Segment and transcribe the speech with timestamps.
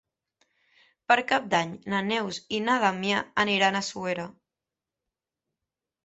[1.11, 4.25] Per Cap d'Any na Neus i na Damià aniran a Suera.